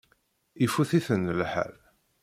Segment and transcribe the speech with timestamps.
[0.65, 1.75] Ifut-iten lḥal.